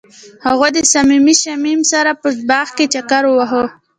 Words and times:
هغوی 0.45 0.69
د 0.75 0.79
صمیمي 0.93 1.35
شمیم 1.43 1.81
سره 1.91 2.11
په 2.21 2.29
باغ 2.49 2.67
کې 2.77 2.85
چکر 2.93 3.23
وواهه. 3.27 3.63